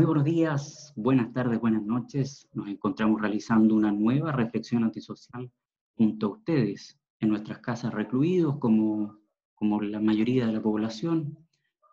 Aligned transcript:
Muy 0.00 0.06
buenos 0.06 0.24
días, 0.24 0.94
buenas 0.96 1.30
tardes, 1.34 1.60
buenas 1.60 1.82
noches. 1.82 2.48
Nos 2.54 2.68
encontramos 2.68 3.20
realizando 3.20 3.74
una 3.74 3.92
nueva 3.92 4.32
reflexión 4.32 4.82
antisocial 4.82 5.52
junto 5.94 6.26
a 6.26 6.30
ustedes 6.30 6.98
en 7.18 7.28
nuestras 7.28 7.58
casas 7.58 7.92
recluidos 7.92 8.56
como, 8.58 9.18
como 9.54 9.82
la 9.82 10.00
mayoría 10.00 10.46
de 10.46 10.54
la 10.54 10.62
población, 10.62 11.36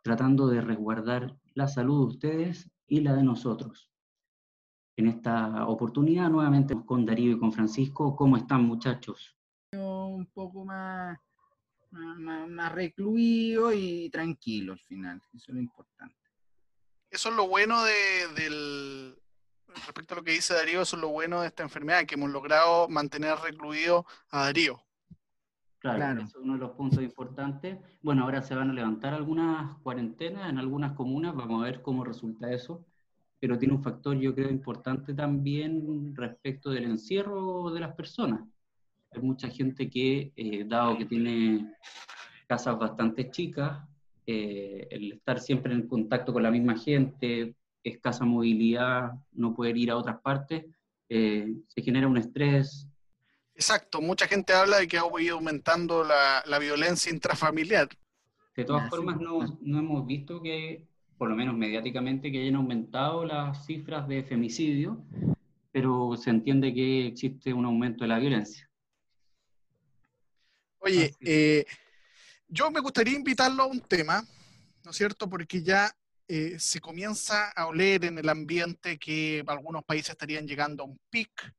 tratando 0.06 0.48
de 0.48 0.62
resguardar 0.62 1.36
la 1.54 1.68
salud 1.68 2.00
de 2.00 2.14
ustedes 2.14 2.72
y 2.88 3.02
la 3.02 3.14
de 3.14 3.24
nosotros. 3.24 3.92
En 4.96 5.08
esta 5.08 5.68
oportunidad 5.68 6.30
nuevamente 6.30 6.78
con 6.86 7.06
Darío 7.06 7.34
y 7.34 7.40
con 7.40 7.52
Francisco. 7.52 8.16
¿Cómo 8.16 8.38
están 8.38 8.64
muchachos? 8.64 9.36
Un 9.74 10.28
poco 10.28 10.64
más, 10.64 11.20
más, 11.92 12.48
más 12.48 12.72
recluido 12.72 13.74
y 13.74 14.10
tranquilo 14.10 14.72
al 14.72 14.80
final, 14.80 15.22
eso 15.34 15.52
es 15.52 15.56
lo 15.56 15.60
importante 15.60 16.27
eso 17.12 17.30
es 17.30 17.36
lo 17.36 17.48
bueno 17.48 17.84
de, 17.84 18.28
del, 18.36 19.18
respecto 19.86 20.14
a 20.14 20.18
lo 20.18 20.24
que 20.24 20.32
dice 20.32 20.54
Darío, 20.54 20.82
eso 20.82 20.96
es 20.96 21.02
lo 21.02 21.10
bueno 21.10 21.42
de 21.42 21.48
esta 21.48 21.64
enfermedad, 21.64 22.06
que 22.06 22.16
hemos 22.16 22.30
logrado 22.30 22.88
mantener 22.90 23.38
recluido 23.40 24.06
a 24.30 24.46
Darío. 24.46 24.82
Claro, 25.80 26.22
eso 26.22 26.40
es 26.40 26.44
uno 26.44 26.54
de 26.54 26.60
los 26.60 26.72
puntos 26.72 27.02
importantes. 27.04 27.78
Bueno, 28.02 28.24
ahora 28.24 28.42
se 28.42 28.56
van 28.56 28.70
a 28.72 28.74
levantar 28.74 29.14
algunas 29.14 29.78
cuarentenas 29.84 30.50
en 30.50 30.58
algunas 30.58 30.94
comunas, 30.94 31.36
vamos 31.36 31.62
a 31.62 31.66
ver 31.66 31.82
cómo 31.82 32.04
resulta 32.04 32.52
eso, 32.52 32.86
pero 33.40 33.58
tiene 33.58 33.76
un 33.76 33.84
factor 33.84 34.18
yo 34.18 34.34
creo 34.34 34.50
importante 34.50 35.14
también 35.14 36.16
respecto 36.16 36.72
del 36.72 36.86
encierro 36.86 37.72
de 37.72 37.80
las 37.80 37.94
personas. 37.96 38.42
Hay 39.12 39.22
mucha 39.22 39.48
gente 39.50 39.90
que, 39.90 40.34
eh, 40.36 40.66
dado 40.66 40.98
que 40.98 41.06
tiene 41.06 41.74
casas 42.48 42.78
bastante 42.78 43.30
chicas, 43.30 43.88
eh, 44.28 44.90
el 44.92 45.14
estar 45.14 45.40
siempre 45.40 45.74
en 45.74 45.88
contacto 45.88 46.34
con 46.34 46.44
la 46.44 46.52
misma 46.52 46.78
gente, 46.78 47.56
escasa 47.82 48.26
movilidad, 48.26 49.14
no 49.32 49.56
poder 49.56 49.78
ir 49.78 49.90
a 49.90 49.96
otras 49.96 50.20
partes, 50.20 50.66
eh, 51.08 51.54
se 51.66 51.82
genera 51.82 52.10
un 52.10 52.18
estrés. 52.18 52.90
Exacto, 53.56 54.02
mucha 54.02 54.28
gente 54.28 54.52
habla 54.52 54.80
de 54.80 54.88
que 54.90 54.98
ha 54.98 55.04
ido 55.20 55.36
aumentando 55.36 56.04
la, 56.04 56.44
la 56.46 56.60
violencia 56.60 57.10
intrafamiliar. 57.10 57.88
De 58.56 58.66
todas 58.66 58.90
formas, 58.90 59.18
no, 59.22 59.58
no, 59.62 59.80
hemos 59.80 60.06
visto 60.06 60.42
que, 60.42 60.84
por 61.18 61.30
lo 61.30 61.36
menos 61.36 61.56
mediáticamente, 61.56 62.30
que 62.30 62.42
hayan 62.42 62.56
aumentado 62.56 63.24
las 63.24 63.66
cifras 63.66 64.10
de 64.10 64.24
femicidio, 64.24 65.06
pero 65.72 66.18
se 66.18 66.32
entiende 66.32 66.74
que 66.74 67.08
existe 67.08 67.54
un 67.54 67.64
aumento 67.64 68.04
de 68.04 68.08
la 68.10 68.20
violencia. 68.20 68.70
Oye, 70.80 71.14
eh, 71.22 71.66
yo 72.48 72.72
me 72.72 72.80
gustaría 72.80 73.16
invitarlo 73.16 73.64
a 73.64 73.68
un 73.68 73.82
tema, 73.82 74.24
¿no 74.84 74.92
es 74.92 74.98
cierto? 74.98 75.30
Porque 75.30 75.62
ya 75.62 75.92
eh, 76.28 76.58
se 76.60 76.80
comienza 76.80 77.52
a 77.52 77.68
oler 77.68 78.06
en 78.06 78.18
el 78.18 78.30
ambiente 78.30 78.98
que 78.98 79.44
algunos 79.48 79.84
países 79.84 80.12
estarían 80.12 80.48
llegando 80.48 80.84
a 80.84 80.88
un 80.88 81.00
pic 81.10 81.54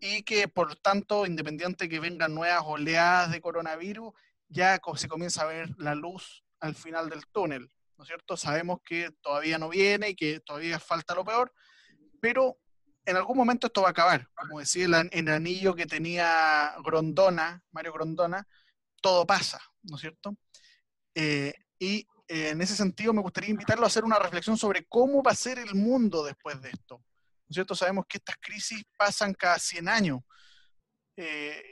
y 0.00 0.22
que 0.22 0.48
por 0.48 0.74
tanto, 0.76 1.26
independiente 1.26 1.88
que 1.88 2.00
vengan 2.00 2.34
nuevas 2.34 2.62
oleadas 2.64 3.30
de 3.30 3.40
coronavirus, 3.40 4.12
ya 4.48 4.80
se 4.96 5.08
comienza 5.08 5.42
a 5.42 5.46
ver 5.46 5.70
la 5.78 5.94
luz 5.94 6.44
al 6.60 6.74
final 6.74 7.08
del 7.08 7.26
túnel, 7.28 7.70
¿no 7.96 8.04
es 8.04 8.08
cierto? 8.08 8.36
Sabemos 8.36 8.80
que 8.84 9.10
todavía 9.20 9.58
no 9.58 9.68
viene 9.68 10.10
y 10.10 10.14
que 10.14 10.40
todavía 10.40 10.78
falta 10.78 11.14
lo 11.14 11.24
peor, 11.24 11.52
pero 12.20 12.58
en 13.04 13.16
algún 13.16 13.36
momento 13.36 13.66
esto 13.66 13.82
va 13.82 13.88
a 13.88 13.92
acabar. 13.92 14.28
Como 14.34 14.60
decía 14.60 14.86
el, 14.86 15.08
el 15.12 15.28
anillo 15.28 15.74
que 15.74 15.86
tenía 15.86 16.74
Grondona, 16.84 17.62
Mario 17.70 17.92
Grondona, 17.92 18.46
todo 19.00 19.26
pasa, 19.26 19.60
¿no 19.84 19.96
es 19.96 20.00
cierto? 20.00 20.36
Eh, 21.14 21.52
y 21.78 22.06
eh, 22.28 22.50
en 22.50 22.62
ese 22.62 22.74
sentido 22.74 23.12
me 23.12 23.22
gustaría 23.22 23.50
invitarlo 23.50 23.84
a 23.84 23.88
hacer 23.88 24.04
una 24.04 24.18
reflexión 24.18 24.56
sobre 24.56 24.84
cómo 24.86 25.22
va 25.22 25.32
a 25.32 25.36
ser 25.36 25.58
el 25.58 25.74
mundo 25.74 26.24
después 26.24 26.60
de 26.62 26.70
esto. 26.70 26.96
¿No 26.96 27.46
es 27.50 27.54
cierto? 27.54 27.74
Sabemos 27.74 28.06
que 28.08 28.18
estas 28.18 28.36
crisis 28.40 28.84
pasan 28.96 29.34
cada 29.34 29.58
100 29.58 29.88
años. 29.88 30.20
Eh, 31.16 31.62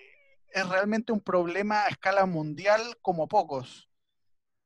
es 0.53 0.69
realmente 0.69 1.12
un 1.12 1.21
problema 1.21 1.84
a 1.84 1.88
escala 1.88 2.26
mundial 2.26 2.81
como 3.00 3.28
pocos. 3.28 3.88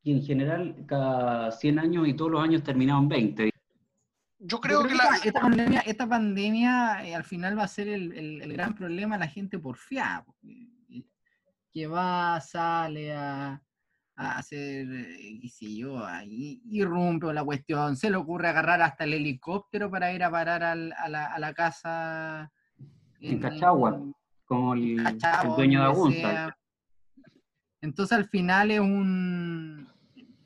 Y 0.02 0.12
en 0.12 0.22
general, 0.22 0.84
cada 0.86 1.50
100 1.50 1.78
años 1.78 2.08
y 2.08 2.14
todos 2.14 2.30
los 2.30 2.42
años 2.42 2.62
terminaban 2.62 3.08
20. 3.08 3.50
Yo 4.38 4.60
creo, 4.60 4.82
que, 4.86 4.94
la... 4.94 5.16
esta 5.24 5.40
pandemia, 5.40 5.80
esta 5.80 6.06
pandemia 6.06 7.16
al 7.16 7.24
final 7.24 7.58
va 7.58 7.64
a 7.64 7.68
ser 7.68 7.88
el, 7.88 8.12
el, 8.12 8.52
gran 8.52 8.74
problema 8.74 9.16
la 9.16 9.28
gente 9.28 9.58
porfiada 9.58 10.22
que 11.74 11.88
va, 11.88 12.40
sale 12.40 13.12
a, 13.12 13.60
hacer, 14.14 14.86
eh, 14.88 15.38
qué 15.42 15.48
sé 15.48 15.74
yo, 15.74 16.06
ahí 16.06 16.62
irrumpe 16.66 17.32
la 17.32 17.42
cuestión, 17.42 17.96
se 17.96 18.10
le 18.10 18.16
ocurre 18.16 18.46
agarrar 18.48 18.80
hasta 18.80 19.02
el 19.02 19.14
helicóptero 19.14 19.90
para 19.90 20.12
ir 20.12 20.22
a 20.22 20.30
parar 20.30 20.62
a, 20.62 20.76
la, 20.76 21.52
casa. 21.52 22.52
En, 23.18 23.40
Cachagua, 23.40 24.00
como 24.44 24.74
el, 24.74 25.02
dueño 25.56 25.80
de 25.80 25.86
Agunza. 25.86 26.56
Entonces 27.80 28.16
al 28.16 28.28
final 28.28 28.70
es 28.70 28.80
un... 28.80 29.88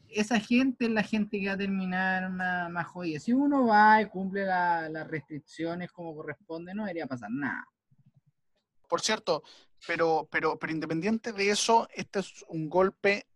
Esa 0.09 0.41
gente 0.41 0.87
es 0.87 0.91
la 0.91 1.03
gente 1.03 1.39
que 1.39 1.49
va 1.49 1.53
a 1.53 1.59
terminar 1.59 2.31
más, 2.31 2.71
más 2.71 2.87
jodida. 2.87 3.21
Si 3.21 3.35
uno 3.35 3.67
va 3.67 4.01
y 4.01 4.07
cumple 4.07 4.47
las 4.47 5.07
restricciones 5.07 5.93
como 5.93 6.17
corresponde, 6.17 6.75
no 6.75 6.85
debería 6.85 7.07
pasar 7.07 7.31
nada. 7.31 7.67
Por 8.89 9.01
cierto, 9.01 9.43
pero, 9.87 10.29
pero, 10.31 10.59
pero 10.59 10.73
independiente 10.73 11.33
de 11.33 11.51
eso, 11.51 11.89
este 11.95 12.21
es 12.21 12.45
un 12.49 12.69
golpe 12.69 13.27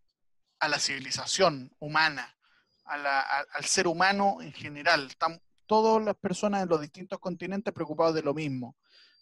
a 0.58 0.68
la 0.68 0.78
civilización 0.78 1.70
humana, 1.78 2.36
al 2.84 3.64
ser 3.64 3.86
humano 3.86 4.38
en 4.40 4.52
general. 4.52 5.06
Están 5.08 5.40
todas 5.66 6.04
las 6.04 6.16
personas 6.16 6.62
en 6.62 6.68
los 6.68 6.80
distintos 6.80 7.18
continentes 7.18 7.72
preocupados 7.72 8.14
de 8.14 8.22
lo 8.22 8.34
mismo, 8.34 8.76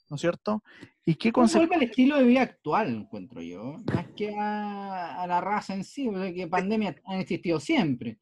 ¿no 0.09 0.17
es 0.17 0.21
cierto? 0.21 0.63
¿Y 1.05 1.15
qué 1.15 1.31
golpe 1.31 1.75
al 1.75 1.83
estilo 1.83 2.19
de 2.19 2.25
vida 2.25 2.43
actual, 2.43 2.89
encuentro 2.89 3.41
yo, 3.41 3.77
más 3.93 4.07
que 4.17 4.35
a, 4.39 5.25
la 5.27 5.41
raza 5.41 5.75
en 5.75 5.85
sí, 5.85 6.09
porque 6.09 6.47
pandemias 6.47 6.97
han 7.05 7.21
existido 7.21 7.59
siempre. 7.59 8.19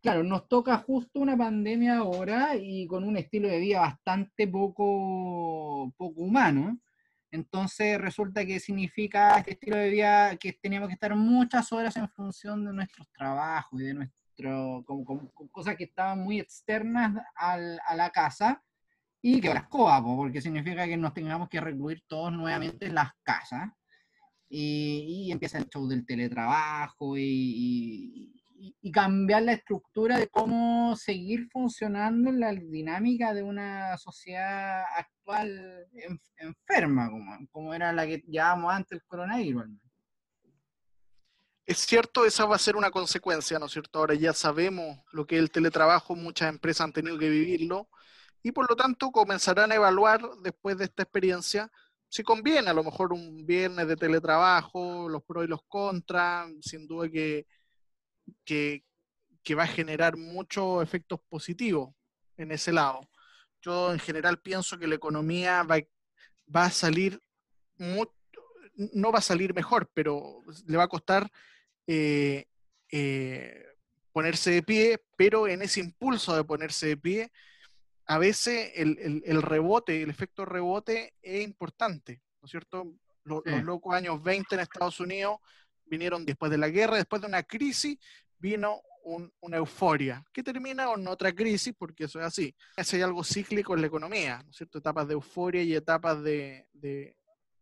Claro, 0.00 0.24
nos 0.24 0.48
toca 0.48 0.78
justo 0.78 1.20
una 1.20 1.36
pandemia 1.36 1.98
ahora 1.98 2.56
y 2.56 2.86
con 2.86 3.04
un 3.04 3.16
estilo 3.16 3.48
de 3.48 3.60
vida 3.60 3.80
bastante 3.80 4.48
poco, 4.48 5.92
poco 5.96 6.22
humano. 6.22 6.78
Entonces 7.32 7.98
resulta 7.98 8.46
que 8.46 8.60
significa 8.60 9.38
este 9.38 9.52
estilo 9.52 9.76
de 9.76 9.90
vida 9.90 10.36
que 10.36 10.52
teníamos 10.52 10.88
que 10.88 10.94
estar 10.94 11.16
muchas 11.16 11.72
horas 11.72 11.96
en 11.96 12.08
función 12.10 12.64
de 12.64 12.72
nuestros 12.72 13.10
trabajos 13.10 13.80
y 13.80 13.84
de 13.84 13.94
nuestro, 13.94 14.84
como, 14.86 15.32
cosas 15.50 15.74
que 15.76 15.84
estaban 15.84 16.20
muy 16.20 16.38
externas 16.38 17.24
a 17.34 17.94
la 17.96 18.10
casa 18.10 18.62
y 19.22 19.40
que 19.40 19.54
las 19.54 19.66
porque 19.68 20.40
significa 20.40 20.84
que 20.84 20.96
nos 20.96 21.14
tengamos 21.14 21.48
que 21.48 21.60
recluir 21.60 22.02
todos 22.08 22.32
nuevamente 22.32 22.86
en 22.86 22.96
las 22.96 23.12
casas 23.22 23.70
y, 24.48 25.30
empieza 25.32 25.58
el 25.58 25.68
show 25.68 25.86
del 25.88 26.04
teletrabajo 26.04 27.16
y, 27.16 28.41
cambiar 28.92 29.42
la 29.42 29.52
estructura 29.52 30.18
de 30.18 30.28
cómo 30.28 30.94
seguir 30.96 31.48
funcionando 31.50 32.30
en 32.30 32.40
la 32.40 32.52
dinámica 32.52 33.34
de 33.34 33.42
una 33.42 33.96
sociedad 33.98 34.84
actual 34.96 35.86
enferma, 36.36 37.10
como, 37.10 37.38
como 37.50 37.74
era 37.74 37.92
la 37.92 38.06
que 38.06 38.22
llevábamos 38.26 38.72
antes 38.72 38.90
del 38.90 39.06
coronavirus. 39.06 39.66
Es 41.64 41.78
cierto, 41.78 42.24
esa 42.24 42.44
va 42.44 42.56
a 42.56 42.58
ser 42.58 42.76
una 42.76 42.90
consecuencia, 42.90 43.58
¿no 43.58 43.66
es 43.66 43.72
cierto? 43.72 43.98
Ahora 44.00 44.14
ya 44.14 44.32
sabemos 44.32 44.98
lo 45.12 45.26
que 45.26 45.36
es 45.36 45.42
el 45.42 45.50
teletrabajo, 45.50 46.16
muchas 46.16 46.48
empresas 46.48 46.84
han 46.84 46.92
tenido 46.92 47.18
que 47.18 47.28
vivirlo 47.28 47.88
y 48.42 48.52
por 48.52 48.68
lo 48.68 48.74
tanto 48.74 49.12
comenzarán 49.12 49.70
a 49.70 49.76
evaluar 49.76 50.20
después 50.42 50.76
de 50.76 50.84
esta 50.84 51.04
experiencia 51.04 51.70
si 52.12 52.22
conviene, 52.22 52.68
a 52.68 52.74
lo 52.74 52.84
mejor 52.84 53.14
un 53.14 53.46
viernes 53.46 53.88
de 53.88 53.96
teletrabajo, 53.96 55.08
los 55.08 55.22
pros 55.22 55.46
y 55.46 55.48
los 55.48 55.62
contras, 55.66 56.50
sin 56.60 56.86
duda 56.86 57.08
que 57.08 57.46
que, 58.44 58.84
va 59.56 59.64
a 59.64 59.66
generar 59.66 60.16
muchos 60.16 60.82
efectos 60.82 61.20
positivos 61.28 61.94
en 62.36 62.52
ese 62.52 62.72
lado. 62.72 63.00
Yo 63.60 63.92
en 63.92 63.98
general 63.98 64.38
pienso 64.40 64.78
que 64.78 64.86
la 64.86 64.94
economía 64.94 65.62
va, 65.62 65.78
va 66.54 66.66
a 66.66 66.70
salir, 66.70 67.20
no 67.76 69.12
va 69.12 69.18
a 69.18 69.22
salir 69.22 69.54
mejor, 69.54 69.90
pero 69.94 70.42
le 70.66 70.76
va 70.76 70.84
a 70.84 70.88
costar 70.88 71.30
eh, 71.86 72.46
eh, 72.90 73.66
ponerse 74.12 74.50
de 74.50 74.62
pie, 74.62 75.02
pero 75.16 75.48
en 75.48 75.62
ese 75.62 75.80
impulso 75.80 76.36
de 76.36 76.44
ponerse 76.44 76.88
de 76.88 76.96
pie, 76.96 77.32
a 78.06 78.18
veces 78.18 78.72
el, 78.74 79.42
rebote, 79.42 80.02
el 80.02 80.10
efecto 80.10 80.44
rebote 80.44 81.14
es 81.22 81.42
importante, 81.44 82.20
¿no 82.40 82.46
es 82.46 82.50
cierto? 82.50 82.92
Los, 83.24 83.42
los 83.44 83.62
locos 83.62 83.94
años 83.94 84.20
20 84.22 84.54
en 84.54 84.60
Estados 84.60 84.98
Unidos 84.98 85.38
vinieron 85.92 86.24
después 86.24 86.50
de 86.50 86.56
la 86.56 86.70
guerra, 86.70 86.96
después 86.96 87.20
de 87.20 87.28
una 87.28 87.42
crisis, 87.42 87.98
vino 88.38 88.80
una 89.40 89.56
euforia, 89.58 90.24
que 90.32 90.42
termina 90.42 90.86
con 90.86 91.06
otra 91.06 91.32
crisis, 91.32 91.74
porque 91.76 92.04
eso 92.04 92.18
es 92.18 92.24
así. 92.26 92.54
Es 92.76 92.94
hay 92.94 93.02
algo 93.02 93.22
cíclico 93.22 93.74
en 93.74 93.82
la 93.82 93.88
economía, 93.88 94.42
¿no 94.42 94.52
cierto? 94.52 94.78
Etapas 94.78 95.06
de 95.06 95.14
euforia 95.14 95.62
y 95.62 95.74
etapas 95.74 96.22
de, 96.22 96.66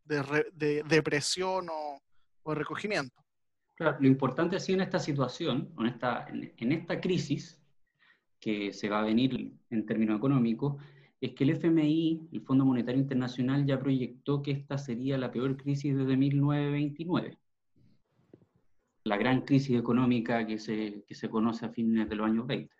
depresión 0.04 1.68
o, 1.70 2.00
recogimiento. 2.54 3.14
Claro, 3.76 3.96
lo 4.00 4.06
importante 4.08 4.56
así 4.56 4.72
en 4.72 4.80
esta 4.80 4.98
situación, 4.98 5.72
en 5.78 5.86
esta, 5.86 6.26
en, 6.28 6.72
esta 6.72 7.00
crisis, 7.00 7.60
que 8.38 8.72
se 8.72 8.88
va 8.88 9.00
a 9.00 9.04
venir 9.04 9.52
en 9.70 9.86
términos 9.86 10.18
económicos, 10.18 10.82
es 11.20 11.32
que 11.32 11.44
el 11.44 11.50
FMI, 11.50 12.28
el 12.32 12.40
Fondo 12.42 12.64
Monetario 12.64 13.00
Internacional, 13.00 13.66
ya 13.66 13.78
proyectó 13.78 14.42
que 14.42 14.52
esta 14.52 14.78
sería 14.78 15.18
la 15.18 15.30
peor 15.30 15.56
crisis 15.56 15.96
desde 15.96 16.16
1929. 16.16 17.38
La 19.04 19.16
gran 19.16 19.42
crisis 19.42 19.78
económica 19.78 20.46
que 20.46 20.58
se, 20.58 21.04
que 21.06 21.14
se 21.14 21.28
conoce 21.28 21.66
a 21.66 21.70
fines 21.70 22.08
de 22.08 22.16
los 22.16 22.26
años 22.26 22.46
20. 22.46 22.74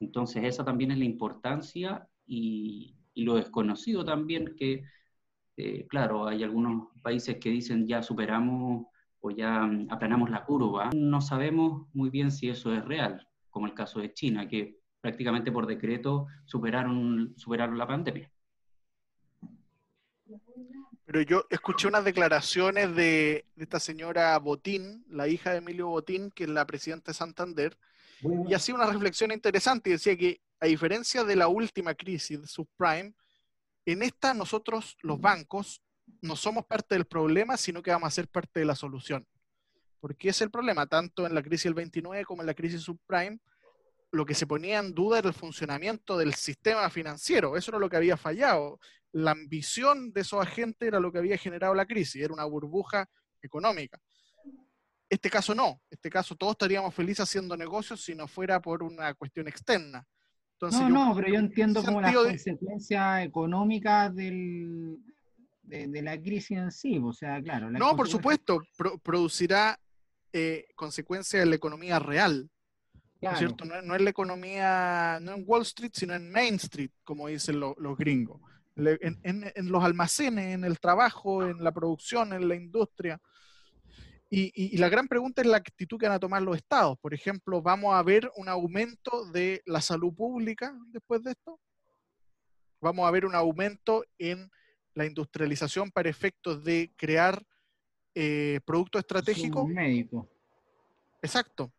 Entonces, 0.00 0.44
esa 0.44 0.64
también 0.64 0.90
es 0.90 0.98
la 0.98 1.04
importancia 1.04 2.08
y, 2.26 2.96
y 3.16 3.24
lo 3.24 3.34
desconocido 3.36 4.04
también 4.04 4.54
que, 4.56 4.84
eh, 5.56 5.86
claro, 5.88 6.28
hay 6.28 6.44
algunos 6.44 6.88
países 7.02 7.38
que 7.38 7.50
dicen 7.50 7.86
ya 7.86 8.02
superamos 8.02 8.86
o 9.20 9.30
ya 9.30 9.62
mm, 9.62 9.88
aplanamos 9.90 10.30
la 10.30 10.44
curva. 10.44 10.90
No 10.94 11.20
sabemos 11.20 11.88
muy 11.94 12.10
bien 12.10 12.30
si 12.30 12.48
eso 12.48 12.74
es 12.74 12.84
real, 12.84 13.26
como 13.50 13.66
el 13.66 13.74
caso 13.74 14.00
de 14.00 14.12
China, 14.12 14.46
que 14.46 14.78
prácticamente 15.00 15.50
por 15.50 15.66
decreto 15.66 16.26
superaron, 16.44 17.32
superaron 17.36 17.78
la 17.78 17.86
pandemia. 17.86 18.30
Pero 21.06 21.22
yo 21.22 21.46
escuché 21.50 21.86
unas 21.86 22.04
declaraciones 22.04 22.94
de, 22.96 23.46
de, 23.54 23.64
esta 23.64 23.78
señora 23.78 24.36
Botín, 24.38 25.04
la 25.08 25.28
hija 25.28 25.52
de 25.52 25.58
Emilio 25.58 25.86
Botín, 25.86 26.32
que 26.32 26.44
es 26.44 26.50
la 26.50 26.66
presidenta 26.66 27.12
de 27.12 27.14
Santander, 27.14 27.78
y 28.48 28.54
hacía 28.54 28.74
una 28.74 28.86
reflexión 28.86 29.30
interesante 29.30 29.90
y 29.90 29.92
decía 29.92 30.16
que 30.16 30.40
a 30.58 30.66
diferencia 30.66 31.22
de 31.22 31.36
la 31.36 31.48
última 31.48 31.94
crisis 31.94 32.40
de 32.40 32.46
subprime, 32.48 33.14
en 33.84 34.02
esta 34.02 34.34
nosotros, 34.34 34.96
los 35.00 35.20
bancos, 35.20 35.80
no 36.20 36.34
somos 36.34 36.66
parte 36.66 36.96
del 36.96 37.06
problema, 37.06 37.56
sino 37.56 37.82
que 37.82 37.92
vamos 37.92 38.08
a 38.08 38.10
ser 38.10 38.28
parte 38.28 38.60
de 38.60 38.66
la 38.66 38.74
solución. 38.74 39.26
Porque 40.00 40.28
es 40.28 40.40
el 40.40 40.50
problema, 40.50 40.86
tanto 40.86 41.26
en 41.26 41.34
la 41.34 41.42
crisis 41.42 41.64
del 41.64 41.74
29 41.74 42.24
como 42.24 42.42
en 42.42 42.46
la 42.46 42.54
crisis 42.54 42.82
subprime, 42.82 43.38
lo 44.16 44.26
que 44.26 44.34
se 44.34 44.46
ponía 44.46 44.78
en 44.78 44.94
duda 44.94 45.18
era 45.18 45.28
el 45.28 45.34
funcionamiento 45.34 46.16
del 46.16 46.34
sistema 46.34 46.88
financiero. 46.90 47.56
Eso 47.56 47.70
era 47.70 47.78
lo 47.78 47.88
que 47.88 47.96
había 47.96 48.16
fallado. 48.16 48.80
La 49.12 49.32
ambición 49.32 50.12
de 50.12 50.22
esos 50.22 50.40
agentes 50.40 50.88
era 50.88 50.98
lo 50.98 51.12
que 51.12 51.18
había 51.18 51.36
generado 51.38 51.74
la 51.74 51.86
crisis, 51.86 52.22
era 52.22 52.32
una 52.32 52.44
burbuja 52.44 53.08
económica. 53.42 54.00
Este 55.08 55.30
caso 55.30 55.54
no, 55.54 55.80
este 55.88 56.10
caso 56.10 56.34
todos 56.34 56.52
estaríamos 56.52 56.92
felices 56.92 57.20
haciendo 57.20 57.56
negocios 57.56 58.02
si 58.02 58.14
no 58.14 58.26
fuera 58.26 58.60
por 58.60 58.82
una 58.82 59.14
cuestión 59.14 59.46
externa. 59.46 60.04
no, 60.60 60.88
no, 60.88 61.14
pero 61.14 61.28
yo 61.28 61.38
entiendo 61.38 61.84
como 61.84 62.00
las 62.00 62.14
consecuencias 62.14 63.24
económicas 63.24 64.12
del, 64.14 64.98
de, 65.62 66.02
la 66.02 66.20
crisis 66.20 66.58
en 66.58 66.72
sí, 66.72 66.98
o 67.02 67.12
sea, 67.12 67.40
claro. 67.40 67.70
No, 67.70 67.94
por 67.94 68.08
supuesto, 68.08 68.60
producirá 69.02 69.78
eh, 70.32 70.66
consecuencias 70.74 71.42
en 71.42 71.50
la 71.50 71.56
economía 71.56 71.98
real, 71.98 72.50
¿no 73.20 73.36
cierto? 73.36 73.64
No, 73.64 73.94
es 73.94 74.02
la 74.02 74.10
economía, 74.10 75.18
no 75.20 75.34
en 75.34 75.44
Wall 75.46 75.62
Street, 75.62 75.92
sino 75.94 76.14
en 76.14 76.30
Main 76.30 76.54
Street, 76.56 76.90
como 77.04 77.28
dicen 77.28 77.60
los 77.60 77.96
gringos. 77.96 78.40
En, 78.76 79.18
en, 79.22 79.72
los 79.72 79.82
almacenes, 79.82 80.54
en 80.54 80.64
el 80.64 80.78
trabajo, 80.78 81.46
en 81.46 81.64
la 81.64 81.72
producción, 81.72 82.34
en 82.34 82.46
la 82.46 82.54
industria. 82.54 83.20
Y, 84.28 84.76
la 84.76 84.88
gran 84.88 85.06
pregunta 85.06 85.40
es 85.40 85.46
la 85.46 85.56
actitud 85.56 85.98
que 85.98 86.06
van 86.06 86.16
a 86.16 86.20
tomar 86.20 86.42
los 86.42 86.56
estados. 86.56 86.98
Por 86.98 87.14
ejemplo, 87.14 87.62
¿vamos 87.62 87.94
a 87.94 88.02
ver 88.02 88.30
un 88.36 88.48
aumento 88.48 89.24
de 89.30 89.62
la 89.66 89.80
salud 89.80 90.12
pública 90.12 90.76
después 90.88 91.22
de 91.22 91.30
esto? 91.30 91.60
¿Vamos 92.80 93.06
a 93.06 93.10
ver 93.10 93.24
un 93.24 93.34
aumento 93.34 94.04
en 94.18 94.50
la 94.94 95.06
industrialización 95.06 95.90
para 95.90 96.10
efectos 96.10 96.64
de 96.64 96.92
crear 96.96 97.46
eh, 98.14 98.60
productos 98.66 99.00
estratégicos? 99.00 99.68
Médico. 99.68 100.28
Exacto. 101.22 101.72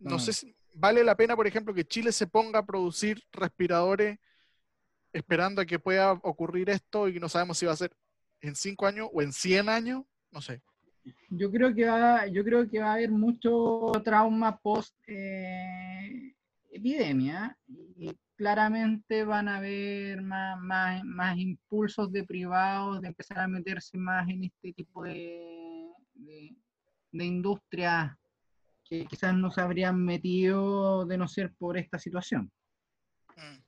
No 0.00 0.18
sé 0.18 0.32
si 0.32 0.54
vale 0.78 1.02
la 1.04 1.16
pena, 1.16 1.36
por 1.36 1.46
ejemplo, 1.46 1.74
que 1.74 1.84
Chile 1.84 2.12
se 2.12 2.26
ponga 2.26 2.60
a 2.60 2.66
producir 2.66 3.22
respiradores 3.32 4.18
esperando 5.12 5.60
a 5.60 5.66
que 5.66 5.78
pueda 5.78 6.12
ocurrir 6.12 6.70
esto 6.70 7.08
y 7.08 7.18
no 7.18 7.28
sabemos 7.28 7.58
si 7.58 7.66
va 7.66 7.72
a 7.72 7.76
ser 7.76 7.92
en 8.40 8.54
cinco 8.54 8.86
años 8.86 9.08
o 9.12 9.22
en 9.22 9.32
100 9.32 9.68
años, 9.68 10.04
no 10.30 10.40
sé. 10.40 10.62
Yo 11.30 11.50
creo 11.50 11.74
que 11.74 11.86
va, 11.86 12.26
yo 12.26 12.44
creo 12.44 12.68
que 12.68 12.80
va 12.80 12.90
a 12.90 12.94
haber 12.94 13.10
mucho 13.10 13.90
trauma 14.04 14.58
post 14.58 14.94
eh, 15.06 16.34
epidemia 16.70 17.56
y 17.66 18.14
claramente 18.36 19.24
van 19.24 19.48
a 19.48 19.56
haber 19.56 20.22
más, 20.22 21.02
más, 21.04 21.38
impulsos 21.38 22.12
de 22.12 22.24
privados 22.24 23.00
de 23.00 23.08
empezar 23.08 23.40
a 23.40 23.48
meterse 23.48 23.96
más 23.96 24.28
en 24.28 24.44
este 24.44 24.72
tipo 24.74 25.02
de, 25.02 25.88
de, 26.14 26.54
de 27.10 27.24
industrias 27.24 28.12
que 28.88 29.04
quizás 29.06 29.34
no 29.34 29.50
se 29.50 29.60
habrían 29.60 30.02
metido 30.02 31.04
de 31.04 31.18
no 31.18 31.28
ser 31.28 31.52
por 31.52 31.76
esta 31.76 31.98
situación. 31.98 32.50
Mm. 33.36 33.60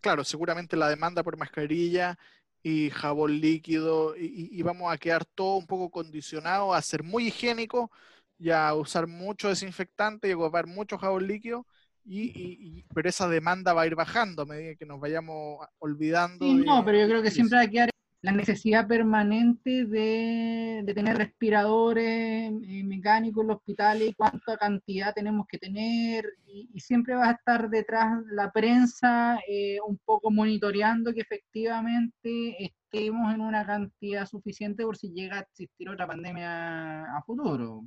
Claro, 0.00 0.22
seguramente 0.22 0.76
la 0.76 0.90
demanda 0.90 1.22
por 1.22 1.38
mascarilla 1.38 2.18
y 2.62 2.90
jabón 2.90 3.40
líquido 3.40 4.14
y, 4.16 4.60
vamos 4.62 4.92
a 4.92 4.98
quedar 4.98 5.24
todo 5.24 5.56
un 5.56 5.66
poco 5.66 5.90
condicionado 5.90 6.74
a 6.74 6.82
ser 6.82 7.02
muy 7.02 7.28
higiénico 7.28 7.90
y 8.38 8.50
a 8.50 8.74
usar 8.74 9.06
mucho 9.06 9.48
desinfectante 9.48 10.28
y 10.28 10.32
a 10.32 10.36
ocupar 10.36 10.66
mucho 10.66 10.98
jabón 10.98 11.26
líquido, 11.26 11.66
y, 12.04 12.82
pero 12.94 13.08
esa 13.08 13.28
demanda 13.28 13.72
va 13.72 13.82
a 13.82 13.86
ir 13.86 13.94
bajando 13.94 14.42
a 14.42 14.46
medida 14.46 14.74
que 14.74 14.84
nos 14.84 15.00
vayamos 15.00 15.66
olvidando. 15.78 16.44
Sí, 16.44 16.56
no, 16.56 16.84
pero 16.84 16.98
yo 16.98 17.06
creo 17.06 17.22
que 17.22 17.30
siempre 17.30 17.58
hay 17.58 17.66
que 17.66 17.72
quedar 17.72 17.90
la 18.24 18.32
necesidad 18.32 18.88
permanente 18.88 19.84
de, 19.84 20.82
tener 20.94 21.18
respiradores 21.18 22.50
eh, 22.62 22.82
mecánicos 22.82 23.42
en 23.42 23.48
los 23.48 23.56
hospitales 23.58 24.14
cuánta 24.16 24.56
cantidad 24.56 25.12
tenemos 25.12 25.46
que 25.46 25.58
tener, 25.58 26.24
y, 26.46 26.80
siempre 26.80 27.14
va 27.14 27.28
a 27.28 27.32
estar 27.32 27.68
detrás 27.68 28.22
la 28.30 28.50
prensa 28.50 29.38
eh, 29.46 29.76
un 29.86 29.98
poco 29.98 30.30
monitoreando 30.30 31.12
que 31.12 31.20
efectivamente 31.20 32.64
estemos 32.64 33.34
en 33.34 33.42
una 33.42 33.66
cantidad 33.66 34.24
suficiente 34.24 34.84
por 34.84 34.96
si 34.96 35.12
llega 35.12 35.36
a 35.36 35.40
existir 35.40 35.90
otra 35.90 36.06
pandemia 36.06 37.04
a 37.04 37.22
futuro. 37.26 37.84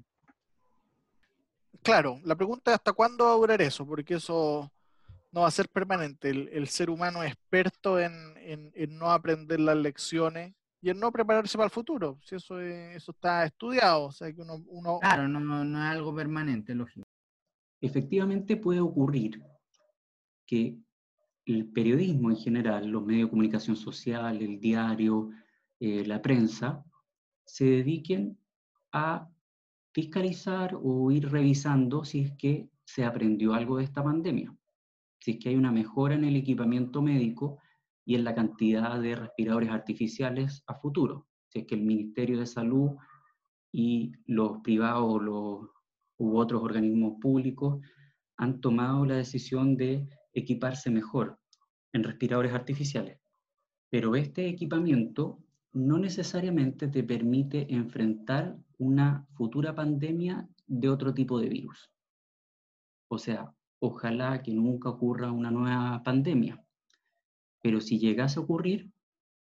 Claro, 1.81 2.19
la 2.23 2.35
pregunta 2.35 2.69
es 2.69 2.75
hasta 2.75 2.93
cuándo 2.93 3.25
va 3.25 3.31
a 3.31 3.37
durar 3.37 3.61
eso, 3.63 3.87
porque 3.87 4.13
eso 4.15 4.71
no 5.31 5.41
va 5.41 5.47
a 5.47 5.51
ser 5.51 5.69
permanente. 5.69 6.29
El, 6.29 6.67
ser 6.67 6.89
humano 6.89 7.23
experto 7.23 7.99
en, 7.99 8.71
no 8.89 9.11
aprender 9.11 9.59
las 9.59 9.77
lecciones 9.77 10.53
y 10.81 10.89
en 10.89 10.99
no 10.99 11.11
prepararse 11.11 11.57
para 11.57 11.65
el 11.65 11.71
futuro. 11.71 12.19
Si 12.23 12.35
eso, 12.35 12.59
eso 12.59 13.11
está 13.11 13.45
estudiado. 13.45 14.05
O 14.05 14.11
sea, 14.11 14.31
que 14.31 14.41
uno, 14.41 14.99
Claro, 14.99 15.27
no, 15.27 15.39
no, 15.39 15.83
es 15.83 15.91
algo 15.91 16.15
permanente, 16.15 16.73
lógico. 16.73 17.05
Efectivamente 17.81 18.57
puede 18.57 18.79
ocurrir 18.79 19.43
que 20.45 20.77
el 21.45 21.67
periodismo 21.67 22.31
en 22.31 22.37
general, 22.37 22.87
los 22.87 23.05
medios 23.05 23.27
de 23.27 23.29
comunicación 23.29 23.75
social, 23.75 24.41
el 24.41 24.59
diario, 24.59 25.29
eh, 25.79 26.05
la 26.05 26.21
prensa, 26.21 26.83
se 27.45 27.65
dediquen 27.65 28.37
a 28.91 29.29
fiscalizar 29.93 30.77
o 30.81 31.11
ir 31.11 31.29
revisando 31.29 32.03
si 32.03 32.21
es 32.21 32.31
que 32.33 32.69
se 32.83 33.05
aprendió 33.05 33.53
algo 33.53 33.77
de 33.77 33.83
esta 33.83 34.03
pandemia 34.03 34.57
si 35.19 35.31
es 35.31 35.39
que 35.39 35.49
hay 35.49 35.55
una 35.55 35.71
mejora 35.71 36.15
en 36.15 36.23
el 36.23 36.35
equipamiento 36.35 37.01
médico 37.01 37.59
y 38.05 38.15
en 38.15 38.23
la 38.23 38.35
cantidad 38.35 38.99
de 38.99 39.15
respiradores 39.15 39.69
artificiales 39.69 40.63
a 40.67 40.75
futuro, 40.75 41.27
si 41.49 41.59
es 41.59 41.65
que 41.65 41.75
el 41.75 41.83
Ministerio 41.83 42.39
de 42.39 42.45
Salud 42.45 42.91
y 43.71 44.13
los 44.25 44.61
privados 44.63 45.21
los, 45.21 45.69
u 46.17 46.37
otros 46.37 46.63
organismos 46.63 47.19
públicos 47.21 47.79
han 48.37 48.61
tomado 48.61 49.05
la 49.05 49.15
decisión 49.15 49.75
de 49.75 50.07
equiparse 50.33 50.89
mejor 50.89 51.39
en 51.93 52.03
respiradores 52.03 52.53
artificiales. 52.53 53.19
Pero 53.89 54.15
este 54.15 54.47
equipamiento 54.47 55.39
no 55.73 55.97
necesariamente 55.97 56.87
te 56.87 57.03
permite 57.03 57.73
enfrentar 57.73 58.57
una 58.77 59.27
futura 59.33 59.75
pandemia 59.75 60.47
de 60.65 60.89
otro 60.89 61.13
tipo 61.13 61.39
de 61.39 61.49
virus. 61.49 61.91
O 63.09 63.17
sea, 63.17 63.53
ojalá 63.79 64.41
que 64.41 64.53
nunca 64.53 64.89
ocurra 64.89 65.31
una 65.31 65.51
nueva 65.51 66.01
pandemia. 66.03 66.63
Pero 67.61 67.81
si 67.81 67.99
llegase 67.99 68.39
a 68.39 68.43
ocurrir, 68.43 68.91